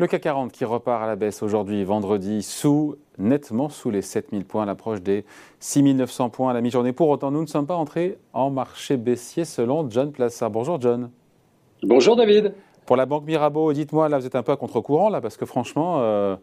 Le 0.00 0.06
CAC 0.06 0.22
40 0.22 0.52
qui 0.52 0.64
repart 0.64 1.02
à 1.02 1.06
la 1.06 1.14
baisse 1.14 1.42
aujourd'hui, 1.42 1.84
vendredi, 1.84 2.42
sous, 2.42 2.96
nettement 3.18 3.68
sous 3.68 3.90
les 3.90 4.00
7000 4.00 4.46
points, 4.46 4.62
à 4.62 4.64
l'approche 4.64 5.02
des 5.02 5.26
6900 5.58 6.30
points 6.30 6.52
à 6.52 6.54
la 6.54 6.62
mi-journée. 6.62 6.94
Pour 6.94 7.10
autant, 7.10 7.30
nous 7.30 7.42
ne 7.42 7.46
sommes 7.46 7.66
pas 7.66 7.76
entrés 7.76 8.16
en 8.32 8.48
marché 8.48 8.96
baissier 8.96 9.44
selon 9.44 9.90
John 9.90 10.10
Plassard. 10.10 10.48
Bonjour 10.48 10.80
John. 10.80 11.10
Bonjour 11.82 12.16
David. 12.16 12.54
Pour 12.86 12.96
la 12.96 13.04
Banque 13.04 13.26
Mirabeau, 13.26 13.74
dites-moi, 13.74 14.08
là 14.08 14.18
vous 14.18 14.24
êtes 14.24 14.36
un 14.36 14.42
peu 14.42 14.52
à 14.52 14.56
contre-courant, 14.56 15.10
là, 15.10 15.20
parce 15.20 15.36
que 15.36 15.44
franchement, 15.44 15.98
euh, 15.98 16.34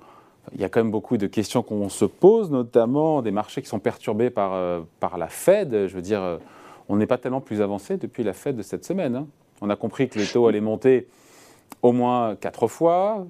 il 0.53 0.62
y 0.62 0.63
a 0.63 0.70
quand 0.70 0.81
même 0.81 0.91
beaucoup 0.91 1.17
de 1.17 1.26
questions 1.26 1.63
qu'on 1.63 1.89
se 1.89 2.05
pose, 2.05 2.52
notamment 2.52 3.23
des 3.23 3.31
marchés 3.31 3.63
qui 3.63 3.70
sont 3.70 3.80
perturbés 3.80 4.30
par, 4.30 4.53
euh, 4.53 4.81
par 4.99 5.17
la 5.17 5.30
Fed. 5.30 5.88
Je 5.88 5.95
veux 5.95 6.03
dire, 6.03 6.21
euh, 6.21 6.38
on 6.89 6.98
n'est 6.98 7.08
pas 7.08 7.17
tellement 7.17 7.41
plus 7.41 7.63
avancé 7.63 7.98
depuis 7.98 8.23
la 8.23 8.34
Fed 8.34 8.55
de 8.55 8.62
cette 8.62 8.85
semaine. 8.85 9.16
Hein. 9.16 9.27
On 9.62 9.71
a 9.71 9.76
compris 9.76 10.09
que 10.09 10.20
les 10.20 10.27
taux 10.27 10.45
allaient 10.45 10.62
monter 10.62 11.08
au 11.81 11.91
moins 11.91 12.35
quatre 12.35 12.67
fois. 12.67 13.26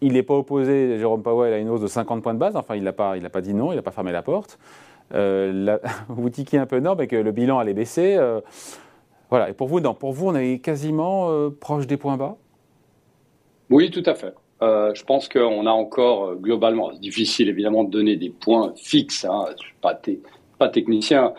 Il 0.00 0.12
n'est 0.12 0.22
pas 0.22 0.34
opposé, 0.34 0.98
Jérôme 0.98 1.22
Powell, 1.22 1.52
à 1.52 1.58
une 1.58 1.68
hausse 1.68 1.80
de 1.80 1.86
50 1.86 2.22
points 2.22 2.34
de 2.34 2.38
base. 2.38 2.56
Enfin, 2.56 2.76
il 2.76 2.82
n'a 2.82 2.92
pas, 2.92 3.18
pas 3.18 3.40
dit 3.40 3.54
non, 3.54 3.72
il 3.72 3.76
n'a 3.76 3.82
pas 3.82 3.90
fermé 3.90 4.12
la 4.12 4.22
porte. 4.22 4.58
Euh, 5.14 5.78
vous 6.08 6.30
tiquez 6.30 6.58
un 6.58 6.66
peu 6.66 6.80
non, 6.80 6.94
mais 6.96 7.06
que 7.06 7.16
le 7.16 7.32
bilan 7.32 7.58
allait 7.58 7.74
baisser. 7.74 8.16
Euh, 8.16 8.40
voilà. 9.30 9.50
Et 9.50 9.52
pour 9.52 9.68
vous, 9.68 9.80
non, 9.80 9.94
pour 9.94 10.12
vous, 10.12 10.28
on 10.28 10.34
est 10.34 10.58
quasiment 10.60 11.30
euh, 11.30 11.50
proche 11.50 11.86
des 11.86 11.96
points 11.96 12.16
bas? 12.16 12.36
Oui, 13.70 13.90
tout 13.90 14.04
à 14.06 14.14
fait. 14.14 14.34
je 14.62 15.04
pense 15.04 15.28
qu'on 15.28 15.66
a 15.66 15.70
encore 15.70 16.36
globalement, 16.36 16.92
difficile 16.92 17.50
évidemment 17.50 17.84
de 17.84 17.90
donner 17.90 18.16
des 18.16 18.30
points 18.30 18.72
fixes. 18.76 19.26
Hein, 19.26 19.44
je 19.58 19.66
suis 19.66 19.74
pas, 19.82 20.00
pas 20.58 20.68
technicien 20.70 21.34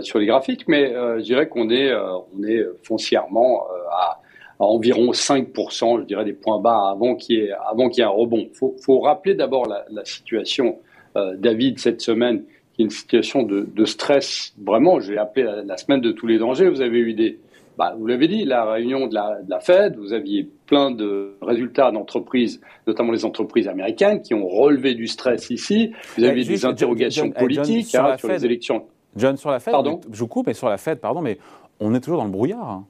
sur 0.00 0.18
les 0.18 0.26
graphiques, 0.26 0.66
mais 0.66 0.92
je 0.92 1.22
dirais 1.22 1.48
qu'on 1.48 1.70
est, 1.70 1.94
on 1.94 2.42
est 2.42 2.64
foncièrement 2.82 3.62
à 3.92 4.20
à 4.58 4.64
environ 4.64 5.10
5%, 5.12 6.00
je 6.00 6.04
dirais, 6.06 6.24
des 6.24 6.32
points 6.32 6.60
bas 6.60 6.90
avant 6.90 7.14
qu'il 7.14 7.36
y 7.36 7.40
ait, 7.40 7.52
avant 7.70 7.88
qu'il 7.88 8.02
y 8.02 8.06
ait 8.06 8.08
un 8.08 8.12
rebond. 8.12 8.46
Il 8.50 8.56
faut, 8.56 8.74
faut, 8.82 9.00
rappeler 9.00 9.34
d'abord 9.34 9.68
la, 9.68 9.84
la, 9.90 10.04
situation, 10.04 10.78
euh, 11.16 11.36
David, 11.36 11.78
cette 11.78 12.00
semaine, 12.00 12.44
qui 12.72 12.82
est 12.82 12.84
une 12.84 12.90
situation 12.90 13.42
de, 13.42 13.68
de 13.74 13.84
stress. 13.84 14.54
Vraiment, 14.64 15.00
je 15.00 15.12
l'ai 15.12 15.18
appelé 15.18 15.44
la, 15.44 15.62
la, 15.62 15.76
semaine 15.76 16.00
de 16.00 16.12
tous 16.12 16.26
les 16.26 16.38
dangers. 16.38 16.68
Vous 16.68 16.80
avez 16.80 16.98
eu 16.98 17.14
des... 17.14 17.38
Bah, 17.76 17.94
vous 17.98 18.06
l'avez 18.06 18.26
dit, 18.26 18.46
la 18.46 18.64
réunion 18.64 19.06
de 19.06 19.14
la, 19.14 19.42
de 19.42 19.50
la 19.50 19.60
Fed, 19.60 19.96
vous 19.98 20.14
aviez 20.14 20.48
plein 20.66 20.90
de 20.90 21.36
résultats 21.42 21.90
d'entreprises, 21.90 22.62
notamment 22.86 23.12
les 23.12 23.26
entreprises 23.26 23.68
américaines, 23.68 24.22
qui 24.22 24.32
ont 24.32 24.48
relevé 24.48 24.94
du 24.94 25.06
stress 25.06 25.50
ici. 25.50 25.92
Vous 26.16 26.24
avez 26.24 26.42
des 26.42 26.64
interrogations 26.64 27.30
politiques 27.30 27.90
John, 27.92 28.06
hein, 28.06 28.16
sur, 28.16 28.28
les 28.28 28.46
élections. 28.46 28.86
John, 29.14 29.36
sur 29.36 29.50
la 29.50 29.60
Fed, 29.60 29.72
pardon? 29.72 30.00
je 30.10 30.18
vous 30.18 30.26
coupe, 30.26 30.46
mais 30.46 30.54
sur 30.54 30.70
la 30.70 30.78
Fed, 30.78 31.00
pardon, 31.00 31.20
mais 31.20 31.36
on 31.78 31.94
est 31.94 32.00
toujours 32.00 32.16
dans 32.18 32.24
le 32.24 32.30
brouillard. 32.30 32.66
Hein. 32.66 32.86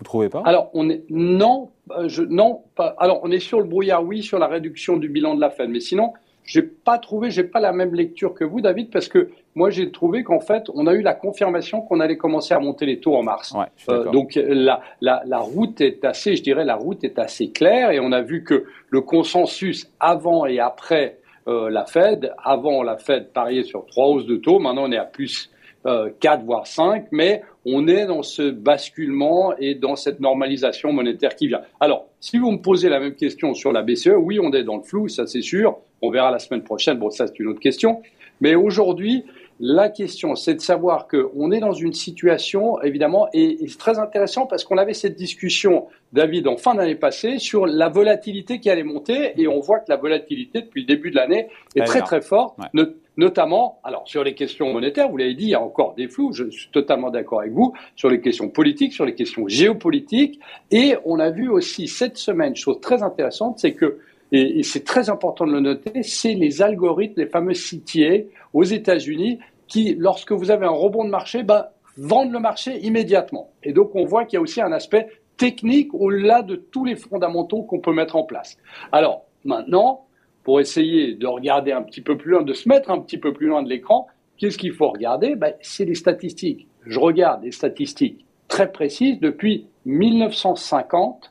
Vous 0.00 0.04
trouvez 0.04 0.30
pas? 0.30 0.42
Alors, 0.46 0.70
on 0.72 0.88
est 0.88 1.04
non, 1.10 1.68
euh, 1.90 2.08
je, 2.08 2.22
non, 2.22 2.62
pas, 2.74 2.94
alors 2.98 3.20
on 3.22 3.30
est 3.30 3.38
sur 3.38 3.60
le 3.60 3.66
brouillard, 3.66 4.02
oui, 4.02 4.22
sur 4.22 4.38
la 4.38 4.46
réduction 4.46 4.96
du 4.96 5.10
bilan 5.10 5.34
de 5.34 5.42
la 5.42 5.50
Fed, 5.50 5.68
mais 5.68 5.80
sinon, 5.80 6.14
j'ai 6.42 6.62
pas 6.62 6.96
trouvé, 6.96 7.30
j'ai 7.30 7.44
pas 7.44 7.60
la 7.60 7.72
même 7.72 7.94
lecture 7.94 8.32
que 8.32 8.42
vous, 8.42 8.62
David, 8.62 8.90
parce 8.90 9.08
que 9.08 9.28
moi 9.54 9.68
j'ai 9.68 9.90
trouvé 9.90 10.24
qu'en 10.24 10.40
fait, 10.40 10.64
on 10.72 10.86
a 10.86 10.94
eu 10.94 11.02
la 11.02 11.12
confirmation 11.12 11.82
qu'on 11.82 12.00
allait 12.00 12.16
commencer 12.16 12.54
à 12.54 12.60
monter 12.60 12.86
les 12.86 12.98
taux 12.98 13.14
en 13.14 13.22
mars. 13.22 13.52
Ouais, 13.52 13.66
euh, 13.90 14.10
donc 14.10 14.32
la, 14.36 14.80
la, 15.02 15.22
la, 15.26 15.38
route 15.38 15.82
est 15.82 16.02
assez, 16.06 16.34
je 16.34 16.42
dirais, 16.42 16.64
la 16.64 16.76
route 16.76 17.04
est 17.04 17.18
assez 17.18 17.50
claire, 17.50 17.90
et 17.90 18.00
on 18.00 18.10
a 18.10 18.22
vu 18.22 18.42
que 18.42 18.64
le 18.88 19.02
consensus 19.02 19.92
avant 20.00 20.46
et 20.46 20.60
après 20.60 21.18
euh, 21.46 21.68
la 21.68 21.84
Fed, 21.84 22.32
avant 22.42 22.82
la 22.82 22.96
Fed 22.96 23.32
pariait 23.34 23.64
sur 23.64 23.84
trois 23.84 24.06
hausses 24.06 24.26
de 24.26 24.36
taux, 24.36 24.60
maintenant 24.60 24.84
on 24.86 24.92
est 24.92 24.96
à 24.96 25.04
plus 25.04 25.50
euh, 25.86 26.10
4 26.20 26.44
voire 26.44 26.66
5, 26.66 27.06
mais 27.10 27.42
on 27.64 27.88
est 27.88 28.06
dans 28.06 28.22
ce 28.22 28.50
basculement 28.50 29.54
et 29.58 29.74
dans 29.74 29.96
cette 29.96 30.20
normalisation 30.20 30.92
monétaire 30.92 31.34
qui 31.34 31.48
vient. 31.48 31.62
Alors, 31.80 32.06
si 32.20 32.38
vous 32.38 32.50
me 32.50 32.58
posez 32.58 32.88
la 32.88 33.00
même 33.00 33.14
question 33.14 33.54
sur 33.54 33.72
la 33.72 33.82
BCE, 33.82 34.14
oui, 34.18 34.38
on 34.40 34.52
est 34.52 34.62
dans 34.62 34.76
le 34.76 34.82
flou, 34.82 35.08
ça 35.08 35.26
c'est 35.26 35.42
sûr. 35.42 35.78
On 36.02 36.10
verra 36.10 36.30
la 36.30 36.38
semaine 36.38 36.62
prochaine. 36.62 36.98
Bon, 36.98 37.10
ça 37.10 37.26
c'est 37.26 37.38
une 37.38 37.48
autre 37.48 37.60
question. 37.60 38.02
Mais 38.40 38.54
aujourd'hui, 38.54 39.24
la 39.62 39.90
question, 39.90 40.36
c'est 40.36 40.54
de 40.54 40.60
savoir 40.60 41.06
qu'on 41.06 41.52
est 41.52 41.60
dans 41.60 41.74
une 41.74 41.92
situation, 41.92 42.80
évidemment, 42.80 43.28
et, 43.34 43.62
et 43.62 43.68
c'est 43.68 43.76
très 43.76 43.98
intéressant 43.98 44.46
parce 44.46 44.64
qu'on 44.64 44.78
avait 44.78 44.94
cette 44.94 45.16
discussion, 45.16 45.86
David, 46.14 46.48
en 46.48 46.56
fin 46.56 46.74
d'année 46.74 46.94
passée, 46.94 47.38
sur 47.38 47.66
la 47.66 47.90
volatilité 47.90 48.58
qui 48.58 48.70
allait 48.70 48.84
monter, 48.84 49.34
et 49.36 49.46
on 49.48 49.60
voit 49.60 49.80
que 49.80 49.90
la 49.90 49.98
volatilité 49.98 50.62
depuis 50.62 50.80
le 50.80 50.86
début 50.86 51.10
de 51.10 51.16
l'année 51.16 51.48
est 51.76 51.84
très 51.84 52.00
très 52.00 52.22
forte, 52.22 52.56
ouais. 52.58 52.84
notamment, 53.18 53.80
alors 53.84 54.08
sur 54.08 54.24
les 54.24 54.34
questions 54.34 54.72
monétaires, 54.72 55.10
vous 55.10 55.18
l'avez 55.18 55.34
dit, 55.34 55.44
il 55.44 55.50
y 55.50 55.54
a 55.54 55.62
encore 55.62 55.94
des 55.94 56.08
flous, 56.08 56.32
je 56.32 56.48
suis 56.48 56.70
totalement 56.70 57.10
d'accord 57.10 57.40
avec 57.40 57.52
vous, 57.52 57.74
sur 57.96 58.08
les 58.08 58.22
questions 58.22 58.48
politiques, 58.48 58.94
sur 58.94 59.04
les 59.04 59.14
questions 59.14 59.46
géopolitiques, 59.46 60.40
et 60.70 60.96
on 61.04 61.18
a 61.18 61.28
vu 61.28 61.50
aussi 61.50 61.86
cette 61.86 62.16
semaine, 62.16 62.56
chose 62.56 62.80
très 62.80 63.02
intéressante, 63.02 63.58
c'est 63.58 63.74
que 63.74 63.98
et, 64.32 64.60
et 64.60 64.62
c'est 64.62 64.84
très 64.84 65.10
important 65.10 65.46
de 65.46 65.52
le 65.52 65.60
noter, 65.60 66.02
c'est 66.02 66.34
les 66.34 66.62
algorithmes, 66.62 67.20
les 67.20 67.26
fameux 67.26 67.54
CTA 67.54 68.26
aux 68.52 68.64
États-Unis 68.64 69.38
qui, 69.66 69.94
lorsque 69.98 70.32
vous 70.32 70.50
avez 70.50 70.66
un 70.66 70.70
rebond 70.70 71.04
de 71.04 71.10
marché, 71.10 71.42
ben, 71.42 71.66
vendent 71.96 72.32
le 72.32 72.40
marché 72.40 72.78
immédiatement. 72.78 73.50
Et 73.62 73.72
donc 73.72 73.94
on 73.94 74.04
voit 74.04 74.24
qu'il 74.24 74.36
y 74.36 74.38
a 74.38 74.40
aussi 74.40 74.60
un 74.60 74.72
aspect 74.72 75.08
technique 75.36 75.94
au-delà 75.94 76.42
de 76.42 76.56
tous 76.56 76.84
les 76.84 76.96
fondamentaux 76.96 77.62
qu'on 77.62 77.80
peut 77.80 77.92
mettre 77.92 78.16
en 78.16 78.24
place. 78.24 78.58
Alors 78.92 79.24
maintenant, 79.44 80.06
pour 80.42 80.60
essayer 80.60 81.14
de 81.14 81.26
regarder 81.26 81.72
un 81.72 81.82
petit 81.82 82.00
peu 82.00 82.16
plus 82.16 82.32
loin, 82.32 82.42
de 82.42 82.52
se 82.52 82.68
mettre 82.68 82.90
un 82.90 83.00
petit 83.00 83.18
peu 83.18 83.32
plus 83.32 83.46
loin 83.46 83.62
de 83.62 83.68
l'écran, 83.68 84.06
qu'est-ce 84.36 84.58
qu'il 84.58 84.72
faut 84.72 84.90
regarder? 84.90 85.36
Ben, 85.36 85.54
C'est 85.60 85.84
les 85.84 85.94
statistiques. 85.94 86.66
Je 86.86 86.98
regarde 86.98 87.42
des 87.42 87.52
statistiques 87.52 88.24
très 88.48 88.70
précises 88.72 89.20
depuis 89.20 89.66
1950 89.86 91.29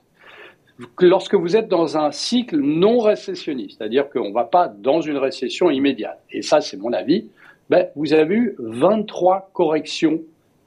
lorsque 0.99 1.35
vous 1.35 1.55
êtes 1.55 1.67
dans 1.67 1.97
un 1.97 2.11
cycle 2.11 2.57
non 2.57 2.99
récessionniste, 2.99 3.77
c'est-à-dire 3.77 4.09
qu'on 4.09 4.29
ne 4.29 4.33
va 4.33 4.45
pas 4.45 4.67
dans 4.67 5.01
une 5.01 5.17
récession 5.17 5.69
immédiate, 5.69 6.21
et 6.31 6.41
ça 6.41 6.61
c'est 6.61 6.77
mon 6.77 6.93
avis, 6.93 7.29
ben, 7.69 7.87
vous 7.95 8.13
avez 8.13 8.35
eu 8.35 8.55
23 8.59 9.51
corrections 9.53 10.21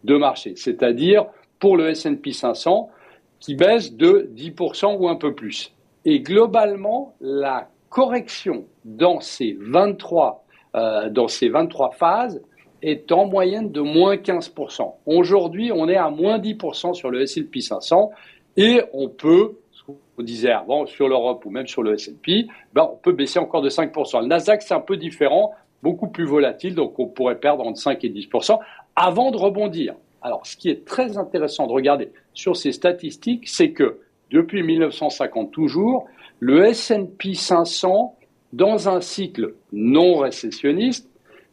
de 0.04 0.16
marché, 0.16 0.54
c'est-à-dire 0.56 1.26
pour 1.58 1.76
le 1.76 1.90
S&P 1.90 2.32
500 2.32 2.90
qui 3.40 3.54
baisse 3.54 3.94
de 3.94 4.30
10% 4.36 4.96
ou 4.98 5.08
un 5.08 5.16
peu 5.16 5.34
plus. 5.34 5.72
Et 6.04 6.20
globalement, 6.20 7.14
la 7.20 7.68
correction 7.88 8.64
dans 8.84 9.20
ces 9.20 9.56
23, 9.60 10.44
euh, 10.74 11.08
dans 11.10 11.28
ces 11.28 11.48
23 11.48 11.90
phases 11.90 12.40
est 12.82 13.12
en 13.12 13.26
moyenne 13.26 13.70
de 13.70 13.80
moins 13.80 14.16
15%. 14.16 14.94
Aujourd'hui, 15.06 15.70
on 15.72 15.88
est 15.88 15.96
à 15.96 16.10
moins 16.10 16.38
10% 16.38 16.94
sur 16.94 17.10
le 17.10 17.22
S&P 17.22 17.60
500 17.60 18.10
et 18.56 18.80
on 18.92 19.08
peut 19.08 19.56
on 19.88 20.22
disait 20.22 20.52
avant 20.52 20.86
sur 20.86 21.08
l'Europe 21.08 21.44
ou 21.44 21.50
même 21.50 21.66
sur 21.66 21.82
le 21.82 21.94
S&P, 21.94 22.46
ben 22.72 22.88
on 22.92 22.96
peut 22.96 23.12
baisser 23.12 23.38
encore 23.38 23.62
de 23.62 23.68
5%. 23.68 24.20
Le 24.20 24.26
Nasdaq, 24.26 24.62
c'est 24.62 24.74
un 24.74 24.80
peu 24.80 24.96
différent, 24.96 25.52
beaucoup 25.82 26.08
plus 26.08 26.24
volatile, 26.24 26.74
donc 26.74 26.98
on 26.98 27.06
pourrait 27.06 27.38
perdre 27.38 27.66
entre 27.66 27.78
5 27.78 28.04
et 28.04 28.10
10% 28.10 28.58
avant 28.96 29.30
de 29.30 29.36
rebondir. 29.36 29.94
Alors, 30.22 30.46
ce 30.46 30.56
qui 30.56 30.70
est 30.70 30.84
très 30.84 31.18
intéressant 31.18 31.66
de 31.66 31.72
regarder 31.72 32.12
sur 32.32 32.56
ces 32.56 32.72
statistiques, 32.72 33.48
c'est 33.48 33.72
que 33.72 34.00
depuis 34.30 34.62
1950 34.62 35.50
toujours, 35.50 36.06
le 36.38 36.64
S&P 36.64 37.34
500, 37.34 38.16
dans 38.52 38.88
un 38.88 39.00
cycle 39.00 39.54
non 39.72 40.18
récessionniste, 40.18 41.08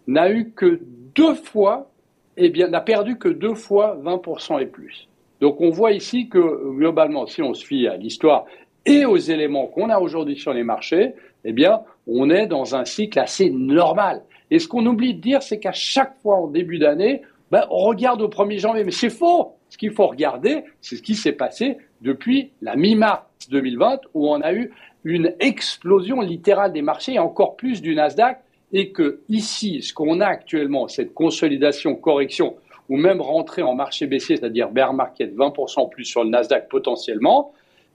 n'a 0.08 0.32
eu 0.32 0.52
que 0.52 0.80
deux 1.16 1.36
fois, 1.36 1.92
eh 2.38 2.50
bien, 2.50 2.68
n'a 2.68 2.82
perdu 2.82 3.18
que 3.18 3.30
deux 3.30 3.56
fois 3.56 3.98
20% 4.04 4.62
et 4.62 4.66
plus. 4.66 5.08
Donc 5.42 5.62
on 5.62 5.70
voit 5.70 5.92
ici 5.92 6.28
que 6.28 6.72
globalement, 6.76 7.26
si 7.26 7.42
on 7.42 7.54
se 7.54 7.66
fie 7.66 7.88
à 7.88 7.96
l'histoire 7.98 8.46
et 8.86 9.06
aux 9.06 9.18
éléments 9.18 9.68
qu'on 9.68 9.90
a 9.90 10.00
aujourd'hui 10.00 10.38
sur 10.38 10.54
les 10.54 10.64
marchés, 10.64 11.14
eh 11.46 11.54
bien, 11.54 11.82
on 12.08 12.30
est 12.30 12.48
dans 12.48 12.76
un 12.76 12.86
cycle 12.86 13.20
assez 13.20 13.50
normal. 13.50 14.24
Et 14.52 14.60
ce 14.60 14.68
qu'on 14.68 14.86
oublie 14.86 15.14
de 15.14 15.22
dire, 15.22 15.42
c'est 15.42 15.60
qu'à 15.60 15.72
chaque 15.72 16.18
fois 16.22 16.36
en 16.36 16.48
début 16.48 16.80
d'année, 16.80 17.22
ben, 17.52 17.66
on 17.70 17.84
regarde 17.84 18.22
au 18.22 18.28
1er 18.28 18.60
janvier. 18.60 18.84
Mais 18.84 18.92
c'est 18.92 19.10
faux. 19.10 19.54
Ce 19.69 19.78
qu'il 19.78 19.92
faut 19.92 20.08
regarder, 20.08 20.63
c'est 20.81 20.96
ce 20.96 21.02
qui 21.02 21.16
s'est 21.16 21.34
passé 21.34 21.78
depuis 22.02 22.52
la 22.62 22.75
mi-mars 22.75 23.24
2020, 23.50 24.02
où 24.13 24.30
on 24.30 24.42
a 24.42 24.54
eu 24.54 24.72
une 25.04 25.34
explosion 25.40 26.22
littérale 26.22 26.74
des 26.74 26.81
marchés, 26.81 27.13
et 27.13 27.19
encore 27.19 27.56
plus 27.56 27.81
du 27.81 27.96
Nasdaq, 27.96 28.40
et 28.74 28.92
que 28.92 29.22
ici, 29.30 29.81
ce 29.81 29.94
qu'on 29.94 30.19
a 30.19 30.25
actuellement, 30.25 30.88
cette 30.88 31.13
consolidation, 31.13 31.96
correction, 31.96 32.56
ou 32.89 32.97
même 32.97 33.21
rentrer 33.21 33.62
en 33.62 33.75
marché 33.75 34.07
baissier, 34.07 34.36
c'est-à-dire 34.38 34.69
bear 34.71 34.94
market 34.94 35.33
20% 35.36 35.89
plus 35.89 36.06
sur 36.06 36.24
le 36.24 36.30
Nasdaq 36.30 36.68
potentiellement, 36.69 37.53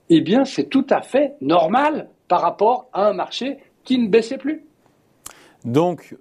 eh 0.09 0.21
bien 0.21 0.45
c'est 0.45 0.69
tout 0.69 0.87
à 0.91 1.03
fait 1.03 1.35
normal 1.41 2.09
par 2.29 2.41
rapport 2.41 2.89
à 2.93 3.07
un 3.09 3.13
marché 3.13 3.59
qui 3.83 3.99
ne 3.99 4.09
baissait 4.09 4.39
plus. 4.39 4.65
Donc, 5.65 6.17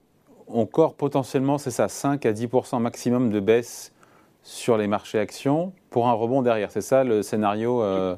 encore 0.48 0.96
potentiellement, 0.96 1.58
c'est 1.58 1.72
ça, 1.72 1.88
5 1.88 2.26
à 2.26 2.32
10% 2.32 2.80
maximum 2.80 3.30
de 3.30 3.40
baisse 3.40 3.94
sur 4.42 4.78
les 4.78 4.88
marchés 4.88 5.20
actions 5.20 5.74
pour 5.90 6.08
un 6.08 6.14
rebond 6.14 6.42
derrière. 6.42 6.72
C'est 6.72 6.82
ça 6.82 7.04
le 7.04 7.22
scénario 7.22 7.82
euh, 7.82 8.16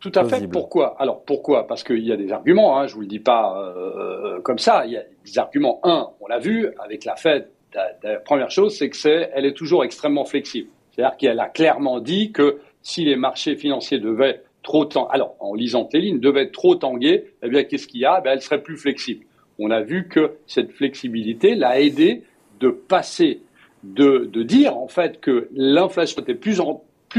Tout 0.00 0.12
à 0.14 0.20
plausible. 0.20 0.40
fait. 0.40 0.48
Pourquoi? 0.48 0.96
Alors 1.00 1.24
pourquoi? 1.24 1.66
Parce 1.66 1.84
qu'il 1.84 2.04
y 2.04 2.12
a 2.12 2.16
des 2.16 2.32
arguments, 2.32 2.78
hein, 2.78 2.86
je 2.86 2.92
ne 2.92 2.94
vous 2.96 3.00
le 3.02 3.06
dis 3.06 3.20
pas 3.20 3.56
euh, 3.58 4.40
comme 4.42 4.58
ça. 4.58 4.84
Il 4.86 4.92
y 4.92 4.96
a 4.96 5.02
des 5.24 5.38
arguments. 5.38 5.80
Un, 5.84 6.08
on 6.20 6.26
l'a 6.26 6.38
vu 6.38 6.68
avec 6.78 7.04
la 7.04 7.16
Fed 7.16 7.48
la, 7.74 8.16
première 8.20 8.50
chose, 8.50 8.76
c'est 8.76 8.88
que 8.88 8.96
c'est, 8.96 9.30
elle 9.34 9.44
est 9.44 9.54
toujours 9.54 9.84
extrêmement 9.84 10.24
flexible. 10.24 10.68
C'est-à-dire 10.92 11.16
qu'elle 11.16 11.40
a 11.40 11.48
clairement 11.48 12.00
dit 12.00 12.32
que 12.32 12.58
si 12.82 13.04
les 13.04 13.16
marchés 13.16 13.56
financiers 13.56 13.98
devaient 13.98 14.42
trop 14.64 14.84
tanguée. 14.84 15.10
Alors, 15.12 15.36
en 15.38 15.54
lisant 15.54 15.84
tes 15.84 16.00
lignes, 16.00 16.18
devait 16.18 16.42
être 16.42 16.52
trop 16.52 16.74
tanguée. 16.74 17.32
Eh 17.42 17.48
bien, 17.48 17.62
qu'est-ce 17.62 17.86
qu'il 17.86 18.00
y 18.00 18.04
a? 18.04 18.20
Eh 18.24 18.28
Elle 18.28 18.42
serait 18.42 18.62
plus 18.62 18.76
flexible. 18.76 19.24
On 19.60 19.70
a 19.70 19.80
vu 19.80 20.08
que 20.08 20.32
cette 20.46 20.72
flexibilité 20.72 21.54
l'a 21.54 21.80
aidé 21.80 22.24
de 22.58 22.70
passer, 22.70 23.42
de, 23.84 24.28
dire 24.42 24.76
en 24.76 24.88
fait 24.88 25.20
que 25.20 25.48
l'inflation 25.54 26.22
était 26.22 26.34
plus, 26.34 26.58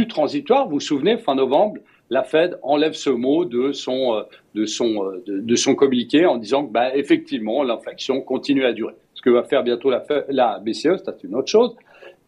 transitoire. 0.10 0.66
Vous 0.66 0.74
vous 0.76 0.80
souvenez, 0.82 1.18
fin 1.18 1.36
novembre, 1.36 1.80
la 2.10 2.24
Fed 2.24 2.60
enlève 2.62 2.94
ce 2.94 3.10
mot 3.10 3.46
de 3.46 3.72
son, 3.72 4.16
euh, 4.16 4.24
de 4.54 4.66
son, 4.66 5.06
euh, 5.06 5.24
de, 5.26 5.56
son 5.56 5.74
communiqué 5.76 6.26
en 6.26 6.38
disant 6.38 6.66
que, 6.66 6.72
bah, 6.72 6.96
effectivement, 6.96 7.64
l'inflation 7.64 8.22
continue 8.22 8.66
à 8.66 8.74
durer. 8.74 8.94
Que 9.26 9.32
va 9.32 9.44
faire 9.44 9.64
bientôt 9.64 9.90
la, 9.90 10.04
la 10.30 10.60
BCE, 10.60 11.02
c'est 11.04 11.24
une 11.24 11.34
autre 11.34 11.50
chose. 11.50 11.76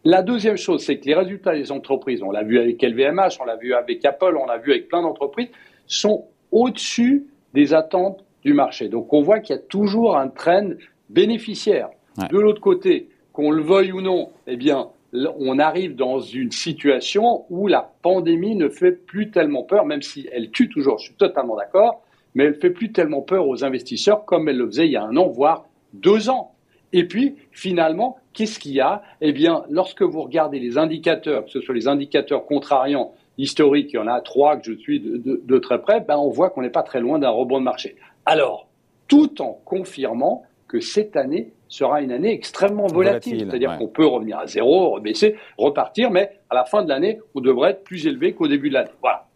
La 0.04 0.22
deuxième 0.22 0.56
chose, 0.56 0.82
c'est 0.84 0.98
que 0.98 1.06
les 1.06 1.14
résultats 1.14 1.54
des 1.54 1.70
entreprises, 1.70 2.24
on 2.24 2.32
l'a 2.32 2.42
vu 2.42 2.58
avec 2.58 2.82
LVMH, 2.82 3.38
on 3.40 3.44
l'a 3.44 3.54
vu 3.54 3.72
avec 3.72 4.04
Apple, 4.04 4.36
on 4.36 4.46
l'a 4.46 4.58
vu 4.58 4.72
avec 4.72 4.88
plein 4.88 5.02
d'entreprises, 5.02 5.48
sont 5.86 6.24
au-dessus 6.50 7.26
des 7.54 7.72
attentes 7.72 8.24
du 8.44 8.52
marché. 8.52 8.88
Donc 8.88 9.12
on 9.12 9.22
voit 9.22 9.38
qu'il 9.38 9.54
y 9.54 9.58
a 9.58 9.62
toujours 9.62 10.16
un 10.16 10.26
trend 10.28 10.70
bénéficiaire. 11.08 11.90
De 12.32 12.38
l'autre 12.38 12.60
côté, 12.60 13.08
qu'on 13.32 13.52
le 13.52 13.62
veuille 13.62 13.92
ou 13.92 14.00
non, 14.00 14.30
eh 14.48 14.56
bien, 14.56 14.88
on 15.12 15.58
arrive 15.60 15.94
dans 15.94 16.18
une 16.18 16.50
situation 16.50 17.44
où 17.48 17.68
la 17.68 17.92
pandémie 18.02 18.56
ne 18.56 18.68
fait 18.68 18.90
plus 18.90 19.30
tellement 19.30 19.62
peur, 19.62 19.86
même 19.86 20.02
si 20.02 20.28
elle 20.32 20.50
tue 20.50 20.68
toujours, 20.68 20.98
je 20.98 21.04
suis 21.04 21.14
totalement 21.14 21.56
d'accord, 21.56 22.02
mais 22.34 22.44
elle 22.44 22.56
fait 22.56 22.70
plus 22.70 22.90
tellement 22.90 23.22
peur 23.22 23.46
aux 23.46 23.64
investisseurs 23.64 24.24
comme 24.24 24.48
elle 24.48 24.56
le 24.56 24.66
faisait 24.66 24.86
il 24.86 24.92
y 24.92 24.96
a 24.96 25.04
un 25.04 25.16
an, 25.16 25.28
voire 25.28 25.66
deux 25.92 26.28
ans. 26.28 26.54
Et 26.92 27.06
puis, 27.06 27.36
finalement, 27.52 28.16
qu'est-ce 28.32 28.58
qu'il 28.58 28.72
y 28.72 28.80
a? 28.80 29.02
Eh 29.20 29.32
bien, 29.32 29.64
lorsque 29.68 30.02
vous 30.02 30.22
regardez 30.22 30.58
les 30.58 30.78
indicateurs, 30.78 31.44
que 31.44 31.50
ce 31.50 31.60
soit 31.60 31.74
les 31.74 31.88
indicateurs 31.88 32.46
contrariants 32.46 33.12
historiques, 33.36 33.90
il 33.92 33.96
y 33.96 33.98
en 33.98 34.06
a 34.06 34.20
trois 34.20 34.56
que 34.56 34.64
je 34.64 34.78
suis 34.78 35.00
de, 35.00 35.58
très 35.58 35.80
près, 35.80 36.00
ben 36.00 36.16
on 36.16 36.30
voit 36.30 36.50
qu'on 36.50 36.62
n'est 36.62 36.70
pas 36.70 36.82
très 36.82 37.00
loin 37.00 37.18
d'un 37.18 37.30
rebond 37.30 37.58
de 37.58 37.64
marché. 37.64 37.96
Alors, 38.26 38.68
tout 39.06 39.40
en 39.40 39.58
confirmant 39.64 40.42
que 40.66 40.80
cette 40.80 41.16
année 41.16 41.52
sera 41.68 42.00
une 42.00 42.12
année 42.12 42.32
extrêmement 42.32 42.86
volatile, 42.86 43.40
c'est-à-dire 43.40 43.78
qu'on 43.78 43.88
peut 43.88 44.06
revenir 44.06 44.38
à 44.38 44.46
zéro, 44.46 44.90
rebaisser, 44.90 45.36
repartir, 45.56 46.10
mais 46.10 46.30
à 46.50 46.54
la 46.54 46.64
fin 46.64 46.82
de 46.82 46.88
l'année, 46.88 47.20
on 47.34 47.40
devrait 47.40 47.70
être 47.70 47.84
plus 47.84 48.06
élevé 48.06 48.34
qu'au 48.34 48.48
début 48.48 48.70
de 48.70 48.74
l'année. 48.74 48.90
Voilà. 49.02 49.26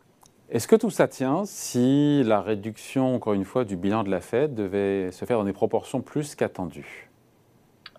Est-ce 0.50 0.68
que 0.68 0.76
tout 0.76 0.90
ça 0.90 1.08
tient 1.08 1.44
si 1.46 2.22
la 2.24 2.40
réduction, 2.42 3.14
encore 3.14 3.32
une 3.32 3.44
fois, 3.44 3.64
du 3.64 3.76
bilan 3.76 4.02
de 4.04 4.10
la 4.10 4.20
Fed 4.20 4.54
devait 4.54 5.10
se 5.10 5.24
faire 5.24 5.38
dans 5.38 5.44
des 5.44 5.54
proportions 5.54 6.02
plus 6.02 6.34
qu'attendues? 6.34 7.10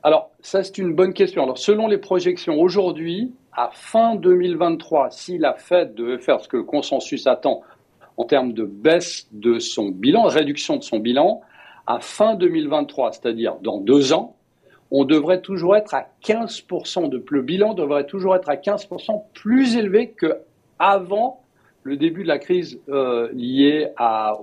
Alors, 0.06 0.32
ça, 0.42 0.64
c'est 0.64 0.78
une 0.78 0.94
bonne 0.94 1.14
question. 1.14 1.44
Alors, 1.44 1.58
selon 1.58 1.88
les 1.88 1.98
projections, 1.98 2.60
aujourd'hui, 2.60 3.34
à 3.54 3.70
fin 3.72 4.16
2023, 4.16 5.12
si 5.12 5.38
la 5.38 5.54
Fed 5.54 5.96
devait 5.96 6.18
faire 6.18 6.42
ce 6.42 6.50
que 6.50 6.58
le 6.58 6.64
consensus 6.64 7.26
attend 7.26 7.62
en 8.18 8.26
termes 8.26 8.52
de 8.52 8.66
baisse 8.66 9.28
de 9.32 9.60
son 9.60 9.90
bilan, 9.90 10.24
réduction 10.24 10.76
de 10.76 10.84
son 10.84 11.00
bilan, 11.00 11.42
à 11.88 12.00
fin 12.00 12.36
2023, 12.36 13.14
c'est-à-dire 13.14 13.56
dans 13.62 13.80
deux 13.80 14.12
ans, 14.12 14.36
on 14.92 15.06
devrait 15.06 15.42
toujours 15.42 15.76
être 15.76 15.94
à 15.94 16.08
15% 16.24 17.10
de 17.10 17.24
le 17.30 17.42
bilan 17.42 17.74
devrait 17.74 18.06
toujours 18.06 18.36
être 18.36 18.50
à 18.50 18.56
15% 18.56 19.24
plus 19.34 19.76
élevé 19.76 20.12
que 20.12 20.38
avant 20.78 21.42
le 21.82 21.98
début 21.98 22.24
de 22.24 22.28
la 22.28 22.38
crise 22.38 22.80
euh, 22.90 23.30
liée 23.34 23.90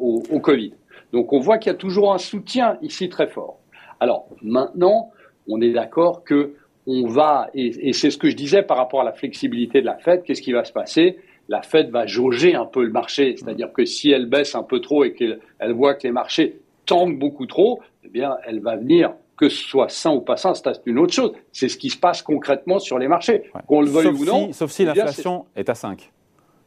au, 0.01 0.41
Covid. 0.41 0.75
Donc 1.13 1.33
on 1.33 1.39
voit 1.39 1.59
qu'il 1.59 1.71
y 1.71 1.75
a 1.75 1.79
toujours 1.79 2.13
un 2.13 2.19
soutien 2.19 2.79
ici 2.83 3.09
très 3.09 3.29
fort. 3.29 3.59
Alors 4.01 4.27
maintenant, 4.43 5.13
on 5.49 5.61
est 5.61 5.73
d'accord 5.73 6.25
que 6.25 6.55
on 6.87 7.07
va, 7.07 7.51
et, 7.55 7.89
et 7.89 7.93
c'est 7.93 8.11
ce 8.11 8.19
que 8.19 8.31
je 8.31 8.37
disais 8.37 8.63
par 8.63 8.77
rapport 8.77 9.03
à 9.03 9.05
la 9.05 9.13
flexibilité 9.13 9.81
de 9.81 9.87
la 9.87 9.99
Fed, 9.99 10.23
qu'est-ce 10.25 10.43
qui 10.43 10.53
va 10.53 10.65
se 10.65 10.73
passer? 10.73 11.19
La 11.49 11.63
Fed 11.63 11.91
va 11.91 12.07
jauger 12.07 12.55
un 12.55 12.67
peu 12.67 12.83
le 12.85 12.91
marché, 12.91 13.37
c'est-à-dire 13.37 13.73
que 13.73 13.85
si 13.85 14.11
elle 14.11 14.27
baisse 14.27 14.55
un 14.55 14.63
peu 14.63 14.81
trop 14.81 15.05
et 15.05 15.13
qu'elle 15.13 15.41
voit 15.73 15.95
que 15.95 16.07
les 16.07 16.13
marchés 16.13 16.61
tangue 16.87 17.19
beaucoup 17.19 17.47
trop, 17.47 17.81
eh 18.05 18.09
bien, 18.09 18.37
elle 18.47 18.61
va 18.61 18.77
venir 18.77 19.13
que 19.37 19.49
ce 19.49 19.65
soit 19.65 19.89
sain 19.89 20.13
ou 20.13 20.21
pas 20.21 20.37
sain, 20.37 20.53
c'est 20.53 20.71
une 20.85 20.99
autre 20.99 21.15
chose. 21.15 21.33
C'est 21.51 21.69
ce 21.69 21.79
qui 21.79 21.89
se 21.89 21.99
passe 21.99 22.21
concrètement 22.21 22.79
sur 22.79 22.99
les 22.99 23.09
marchés, 23.09 23.51
qu'on 23.67 23.81
le 23.81 23.89
veuille 23.89 24.09
ou 24.09 24.25
non. 24.25 24.53
sauf 24.53 24.71
si 24.71 24.83
eh 24.83 24.87
l'inflation 24.87 25.47
est... 25.57 25.69
à 25.69 25.75
5. 25.75 26.13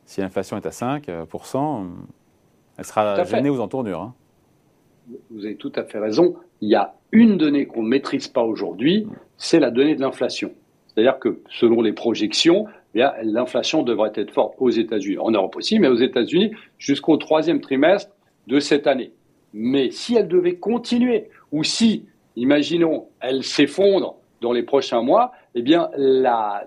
Si 0.05 0.21
l'inflation 0.21 0.57
est 0.57 0.65
à 0.65 0.71
5%, 0.71 1.07
euh, 1.07 1.87
elle 2.77 2.85
sera 2.85 3.23
gênée 3.25 3.49
aux 3.49 3.59
entournures. 3.59 4.01
Hein. 4.01 4.13
Vous 5.29 5.45
avez 5.45 5.55
tout 5.55 5.71
à 5.75 5.83
fait 5.83 5.99
raison. 5.99 6.35
Il 6.63 6.69
y 6.69 6.75
a 6.75 6.93
une 7.11 7.35
donnée 7.35 7.65
qu'on 7.65 7.83
ne 7.83 7.89
maîtrise 7.89 8.29
pas 8.29 8.41
aujourd'hui, 8.41 9.05
c'est 9.35 9.59
la 9.59 9.69
donnée 9.69 9.95
de 9.95 9.99
l'inflation. 9.99 10.51
C'est-à-dire 10.87 11.19
que 11.19 11.41
selon 11.49 11.81
les 11.81 11.91
projections, 11.91 12.67
eh 12.95 13.03
l'inflation 13.23 13.83
devrait 13.83 14.13
être 14.15 14.31
forte 14.31 14.53
aux 14.59 14.69
États-Unis, 14.69 15.17
en 15.17 15.31
Europe 15.31 15.57
aussi, 15.57 15.77
mais 15.79 15.89
aux 15.89 15.97
États-Unis 15.97 16.51
jusqu'au 16.77 17.17
troisième 17.17 17.59
trimestre 17.59 18.13
de 18.47 18.61
cette 18.61 18.87
année. 18.87 19.11
Mais 19.51 19.91
si 19.91 20.15
elle 20.15 20.29
devait 20.29 20.55
continuer, 20.55 21.27
ou 21.51 21.65
si, 21.65 22.05
imaginons, 22.37 23.07
elle 23.19 23.43
s'effondre 23.43 24.15
dans 24.39 24.53
les 24.53 24.63
prochains 24.63 25.01
mois, 25.01 25.33
eh 25.55 25.63
bien, 25.63 25.89
la, 25.97 26.63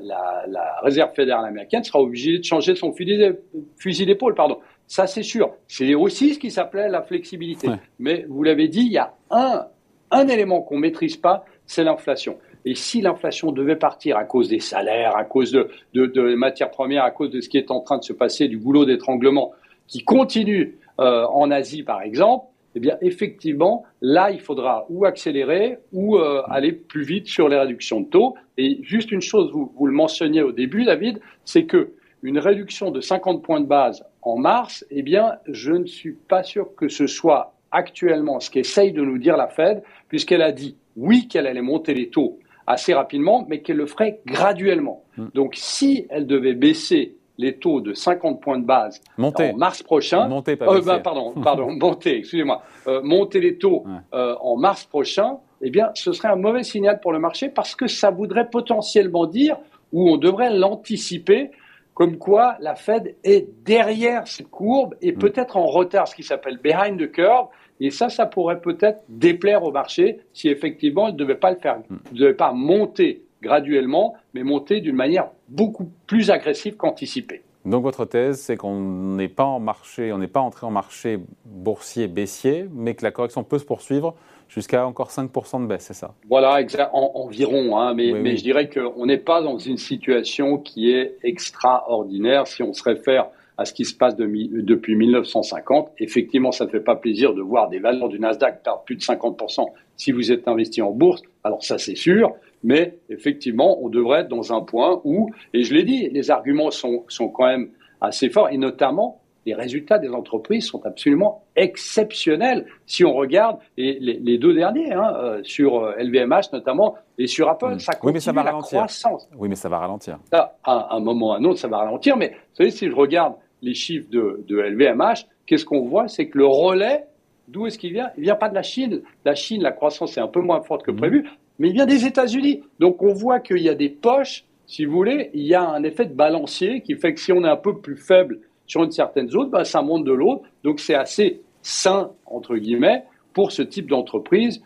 réserve 0.82 1.14
fédérale 1.14 1.46
américaine 1.46 1.84
sera 1.84 2.02
obligée 2.02 2.36
de 2.36 2.44
changer 2.44 2.74
son 2.74 2.92
fusil 2.92 4.04
d'épaule. 4.04 4.34
Pardon. 4.34 4.58
Ça, 4.86 5.06
c'est 5.06 5.22
sûr. 5.22 5.54
C'est 5.68 5.94
aussi 5.94 6.34
ce 6.34 6.38
qui 6.38 6.50
s'appelait 6.50 6.90
la 6.90 7.00
flexibilité. 7.00 7.68
Mais 7.98 8.26
vous 8.28 8.42
l'avez 8.42 8.68
dit, 8.68 8.82
il 8.82 8.92
y 8.92 8.98
a 8.98 9.14
un, 9.30 9.66
un 10.10 10.28
élément 10.28 10.62
qu'on 10.62 10.76
ne 10.76 10.82
maîtrise 10.82 11.16
pas, 11.16 11.44
c'est 11.66 11.84
l'inflation. 11.84 12.38
Et 12.64 12.74
si 12.74 13.00
l'inflation 13.00 13.52
devait 13.52 13.76
partir 13.76 14.16
à 14.16 14.24
cause 14.24 14.48
des 14.48 14.60
salaires, 14.60 15.16
à 15.16 15.24
cause 15.24 15.52
de, 15.52 16.34
matières 16.34 16.70
premières, 16.70 17.04
à 17.04 17.10
cause 17.10 17.30
de 17.30 17.40
ce 17.40 17.48
qui 17.48 17.58
est 17.58 17.70
en 17.70 17.80
train 17.80 17.98
de 17.98 18.04
se 18.04 18.12
passer, 18.12 18.48
du 18.48 18.58
goulot 18.58 18.84
d'étranglement 18.84 19.52
qui 19.86 20.02
continue 20.02 20.76
euh, 20.98 21.26
en 21.26 21.50
Asie, 21.50 21.84
par 21.84 22.02
exemple, 22.02 22.46
eh 22.74 22.80
bien, 22.80 22.98
effectivement, 23.00 23.84
là, 24.02 24.30
il 24.30 24.40
faudra 24.40 24.84
ou 24.90 25.06
accélérer 25.06 25.78
ou 25.92 26.16
euh, 26.16 26.42
aller 26.48 26.72
plus 26.72 27.04
vite 27.04 27.26
sur 27.26 27.48
les 27.48 27.56
réductions 27.56 28.00
de 28.00 28.06
taux. 28.06 28.34
Et 28.58 28.80
juste 28.82 29.12
une 29.12 29.22
chose, 29.22 29.50
vous, 29.52 29.72
vous 29.76 29.86
le 29.86 29.92
mentionniez 29.92 30.42
au 30.42 30.52
début, 30.52 30.84
David, 30.84 31.20
c'est 31.44 31.64
que 31.64 31.92
une 32.22 32.38
réduction 32.38 32.90
de 32.90 33.00
50 33.00 33.42
points 33.42 33.60
de 33.60 33.66
base 33.66 34.04
en 34.22 34.36
mars, 34.36 34.84
eh 34.90 35.02
bien, 35.02 35.34
je 35.46 35.72
ne 35.72 35.86
suis 35.86 36.12
pas 36.12 36.42
sûr 36.42 36.74
que 36.74 36.88
ce 36.88 37.06
soit 37.06 37.55
actuellement 37.76 38.40
ce 38.40 38.50
qu'essaye 38.50 38.92
de 38.92 39.02
nous 39.02 39.18
dire 39.18 39.36
la 39.36 39.48
Fed, 39.48 39.82
puisqu'elle 40.08 40.42
a 40.42 40.52
dit 40.52 40.76
oui 40.96 41.28
qu'elle 41.28 41.46
allait 41.46 41.62
monter 41.62 41.94
les 41.94 42.08
taux 42.08 42.38
assez 42.66 42.94
rapidement, 42.94 43.46
mais 43.48 43.60
qu'elle 43.60 43.76
le 43.76 43.86
ferait 43.86 44.20
graduellement. 44.26 45.04
Hmm. 45.16 45.28
Donc, 45.34 45.54
si 45.56 46.06
elle 46.10 46.26
devait 46.26 46.54
baisser 46.54 47.16
les 47.38 47.58
taux 47.58 47.80
de 47.80 47.92
50 47.92 48.40
points 48.40 48.58
de 48.58 48.64
base 48.64 49.00
en 49.18 49.32
mars 49.56 49.82
prochain. 49.82 50.26
Monter, 50.28 50.56
pas 50.56 50.66
euh, 50.74 50.80
bah, 50.80 51.00
pardon, 51.00 51.34
pardon, 51.42 51.70
monter, 51.78 52.18
excusez-moi. 52.18 52.62
Euh, 52.86 53.02
monter 53.02 53.40
les 53.40 53.58
taux 53.58 53.84
euh, 54.14 54.34
en 54.40 54.56
mars 54.56 54.84
prochain, 54.84 55.38
eh 55.60 55.70
bien, 55.70 55.90
ce 55.94 56.12
serait 56.12 56.28
un 56.28 56.36
mauvais 56.36 56.62
signal 56.62 57.00
pour 57.00 57.12
le 57.12 57.18
marché 57.18 57.48
parce 57.48 57.74
que 57.74 57.86
ça 57.86 58.10
voudrait 58.10 58.48
potentiellement 58.48 59.26
dire, 59.26 59.58
ou 59.92 60.10
on 60.10 60.16
devrait 60.16 60.50
l'anticiper, 60.50 61.50
comme 61.94 62.18
quoi 62.18 62.56
la 62.60 62.74
Fed 62.74 63.16
est 63.24 63.48
derrière 63.64 64.26
cette 64.26 64.50
courbe 64.50 64.94
et 65.00 65.12
mm. 65.12 65.18
peut-être 65.18 65.56
en 65.56 65.66
retard, 65.66 66.08
ce 66.08 66.14
qui 66.14 66.22
s'appelle 66.22 66.58
behind 66.58 66.98
the 66.98 67.10
curve. 67.10 67.48
Et 67.80 67.90
ça, 67.90 68.08
ça 68.08 68.26
pourrait 68.26 68.60
peut-être 68.60 69.00
déplaire 69.08 69.62
au 69.64 69.72
marché 69.72 70.20
si 70.32 70.48
effectivement 70.48 71.08
il 71.08 71.12
ne 71.12 71.18
devait 71.18 71.36
pas 71.36 71.50
le 71.50 71.58
faire, 71.58 71.78
mm. 71.78 71.96
ne 72.12 72.18
devait 72.18 72.34
pas 72.34 72.52
monter 72.52 73.22
graduellement, 73.42 74.14
mais 74.34 74.42
monter 74.42 74.80
d'une 74.80 74.96
manière 74.96 75.28
beaucoup 75.48 75.90
plus 76.06 76.30
agressive 76.30 76.76
qu'anticipée. 76.76 77.42
Donc 77.66 77.82
votre 77.82 78.04
thèse, 78.04 78.40
c'est 78.40 78.56
qu'on 78.56 78.80
n'est 78.80 79.28
pas 79.28 79.44
en 79.44 79.58
marché, 79.58 80.12
on 80.12 80.18
n'est 80.18 80.28
pas 80.28 80.40
entré 80.40 80.66
en 80.66 80.70
marché 80.70 81.18
boursier 81.44 82.06
baissier, 82.06 82.66
mais 82.72 82.94
que 82.94 83.02
la 83.02 83.10
correction 83.10 83.42
peut 83.42 83.58
se 83.58 83.64
poursuivre 83.64 84.14
jusqu'à 84.48 84.86
encore 84.86 85.10
5% 85.10 85.62
de 85.62 85.66
baisse, 85.66 85.86
c'est 85.86 85.94
ça? 85.94 86.14
Voilà, 86.28 86.60
environ, 86.92 87.76
hein, 87.76 87.92
mais, 87.94 88.12
mais 88.12 88.36
je 88.36 88.44
dirais 88.44 88.70
qu'on 88.70 89.06
n'est 89.06 89.18
pas 89.18 89.42
dans 89.42 89.58
une 89.58 89.78
situation 89.78 90.58
qui 90.58 90.92
est 90.92 91.16
extraordinaire 91.24 92.46
si 92.46 92.62
on 92.62 92.72
se 92.72 92.84
réfère 92.84 93.26
à 93.58 93.64
ce 93.64 93.72
qui 93.72 93.84
se 93.84 93.96
passe 93.96 94.16
depuis 94.16 94.94
1950. 94.94 95.92
Effectivement, 95.98 96.52
ça 96.52 96.66
ne 96.66 96.70
fait 96.70 96.80
pas 96.80 96.96
plaisir 96.96 97.34
de 97.34 97.40
voir 97.40 97.68
des 97.68 97.78
valeurs 97.78 98.08
du 98.08 98.18
Nasdaq 98.18 98.62
perdre 98.62 98.82
plus 98.84 98.96
de 98.96 99.00
50% 99.00 99.66
si 99.96 100.12
vous 100.12 100.30
êtes 100.30 100.46
investi 100.46 100.82
en 100.82 100.90
bourse. 100.90 101.22
Alors 101.42 101.64
ça, 101.64 101.78
c'est 101.78 101.94
sûr. 101.94 102.34
Mais 102.62 102.98
effectivement, 103.08 103.82
on 103.82 103.88
devrait 103.88 104.20
être 104.20 104.28
dans 104.28 104.52
un 104.52 104.60
point 104.60 105.00
où, 105.04 105.30
et 105.54 105.62
je 105.62 105.72
l'ai 105.74 105.84
dit, 105.84 106.08
les 106.10 106.30
arguments 106.30 106.70
sont, 106.70 107.04
sont 107.08 107.28
quand 107.28 107.46
même 107.46 107.70
assez 108.00 108.28
forts, 108.28 108.50
et 108.50 108.58
notamment 108.58 109.20
les 109.46 109.54
résultats 109.54 109.98
des 109.98 110.08
entreprises 110.08 110.66
sont 110.66 110.84
absolument 110.84 111.44
exceptionnels. 111.54 112.66
Si 112.84 113.04
on 113.04 113.14
regarde 113.14 113.58
les, 113.76 113.98
les, 114.00 114.38
deux 114.38 114.52
derniers, 114.52 114.92
hein, 114.92 115.14
euh, 115.14 115.40
sur 115.44 115.94
LVMH 115.96 116.32
euh, 116.32 116.40
notamment, 116.54 116.96
et 117.16 117.28
sur 117.28 117.48
Apple, 117.48 117.78
ça 117.78 117.92
continue 117.92 118.08
oui, 118.08 118.12
mais 118.14 118.20
ça 118.20 118.32
va 118.32 118.42
la 118.42 118.50
ralentir. 118.50 118.78
croissance. 118.78 119.28
Oui, 119.38 119.48
mais 119.48 119.54
ça 119.54 119.68
va 119.68 119.78
ralentir. 119.78 120.18
à 120.32 120.96
un 120.96 121.00
moment 121.00 121.28
ou 121.28 121.32
à 121.32 121.36
un 121.36 121.44
autre, 121.44 121.60
ça 121.60 121.68
va 121.68 121.78
ralentir. 121.78 122.16
Mais 122.16 122.30
vous 122.30 122.56
savez, 122.56 122.70
si 122.72 122.88
je 122.88 122.94
regarde 122.94 123.34
les 123.62 123.74
chiffres 123.74 124.08
de, 124.10 124.44
de 124.46 124.58
LVMH, 124.58 125.26
qu'est-ce 125.46 125.64
qu'on 125.64 125.82
voit? 125.82 126.08
C'est 126.08 126.28
que 126.28 126.38
le 126.38 126.46
relais, 126.46 127.04
d'où 127.48 127.66
est-ce 127.66 127.78
qu'il 127.78 127.92
vient? 127.92 128.10
Il 128.16 128.24
vient 128.24 128.36
pas 128.36 128.48
de 128.48 128.54
la 128.54 128.62
Chine. 128.62 129.02
La 129.24 129.34
Chine, 129.34 129.62
la 129.62 129.72
croissance 129.72 130.16
est 130.16 130.20
un 130.20 130.28
peu 130.28 130.40
moins 130.40 130.60
forte 130.60 130.84
que 130.84 130.90
mmh. 130.90 130.96
prévu 130.96 131.24
mais 131.58 131.68
il 131.68 131.74
vient 131.74 131.86
des 131.86 132.06
États-Unis. 132.06 132.62
Donc 132.78 133.02
on 133.02 133.12
voit 133.12 133.40
qu'il 133.40 133.58
y 133.58 133.68
a 133.68 133.74
des 133.74 133.88
poches, 133.88 134.44
si 134.66 134.84
vous 134.84 134.92
voulez, 134.92 135.30
il 135.34 135.46
y 135.46 135.54
a 135.54 135.62
un 135.62 135.82
effet 135.84 136.06
de 136.06 136.14
balancier 136.14 136.82
qui 136.82 136.96
fait 136.96 137.14
que 137.14 137.20
si 137.20 137.32
on 137.32 137.44
est 137.44 137.48
un 137.48 137.56
peu 137.56 137.78
plus 137.78 137.96
faible 137.96 138.40
sur 138.66 138.82
une 138.82 138.90
certaine 138.90 139.28
zone, 139.28 139.50
ben, 139.50 139.64
ça 139.64 139.82
monte 139.82 140.04
de 140.04 140.12
l'autre. 140.12 140.42
Donc 140.64 140.80
c'est 140.80 140.94
assez 140.94 141.42
sain, 141.62 142.10
entre 142.26 142.56
guillemets, 142.56 143.04
pour 143.32 143.52
ce 143.52 143.62
type 143.62 143.88
d'entreprise. 143.88 144.62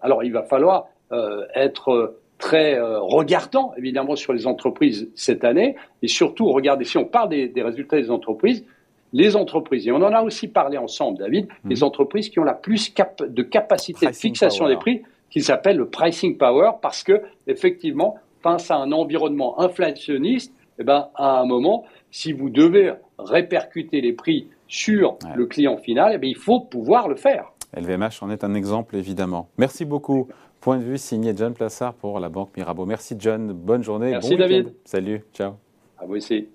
Alors 0.00 0.24
il 0.24 0.32
va 0.32 0.42
falloir 0.42 0.86
euh, 1.12 1.44
être 1.54 2.18
très 2.42 2.74
euh, 2.74 2.98
regardant, 3.00 3.72
évidemment, 3.78 4.16
sur 4.16 4.32
les 4.32 4.48
entreprises 4.48 5.08
cette 5.14 5.44
année. 5.44 5.76
Et 6.02 6.08
surtout, 6.08 6.50
regardez, 6.50 6.84
si 6.84 6.98
on 6.98 7.04
parle 7.04 7.28
des, 7.28 7.62
résultats 7.62 7.96
des 7.96 8.10
entreprises, 8.10 8.66
les 9.12 9.36
entreprises, 9.36 9.86
et 9.86 9.92
on 9.92 10.02
en 10.02 10.12
a 10.12 10.22
aussi 10.22 10.48
parlé 10.48 10.76
ensemble, 10.76 11.18
David, 11.18 11.46
mhm. 11.46 11.70
les 11.70 11.84
entreprises 11.84 12.30
qui 12.30 12.40
ont 12.40 12.44
la 12.44 12.54
plus 12.54 12.92
de 12.92 13.42
capacité 13.42 14.06
de 14.06 14.12
fixation 14.12 14.66
des 14.66 14.76
prix, 14.76 15.02
qui 15.30 15.40
s'appelle 15.40 15.76
le 15.76 15.88
pricing 15.88 16.36
power, 16.36 16.72
parce 16.82 17.04
que, 17.04 17.22
effectivement, 17.46 18.16
face 18.42 18.72
à 18.72 18.76
un 18.76 18.90
environnement 18.90 19.60
inflationniste, 19.60 20.52
eh 20.80 20.84
ben, 20.84 21.10
à 21.14 21.38
un 21.40 21.46
moment, 21.46 21.84
si 22.10 22.32
vous 22.32 22.50
devez 22.50 22.92
répercuter 23.18 24.00
les 24.00 24.14
prix 24.14 24.48
sur 24.66 25.16
le 25.36 25.46
client 25.46 25.76
final, 25.76 26.12
eh 26.16 26.18
bien, 26.18 26.30
il 26.30 26.36
faut 26.36 26.60
pouvoir 26.60 27.08
le 27.08 27.14
faire. 27.14 27.52
LVMH 27.76 28.22
en 28.22 28.30
est 28.30 28.42
un 28.42 28.54
exemple, 28.54 28.96
évidemment. 28.96 29.48
Merci 29.58 29.84
beaucoup. 29.84 30.28
Point 30.62 30.78
de 30.78 30.84
vue 30.84 30.96
signé 30.96 31.34
John 31.36 31.54
Plassard 31.54 31.92
pour 31.92 32.20
la 32.20 32.28
Banque 32.28 32.56
Mirabeau. 32.56 32.86
Merci 32.86 33.16
John, 33.18 33.52
bonne 33.52 33.82
journée. 33.82 34.12
Merci 34.12 34.36
David. 34.36 34.72
Salut, 34.84 35.24
ciao. 35.34 35.54
À 35.98 36.06
vous 36.06 36.14
aussi. 36.14 36.48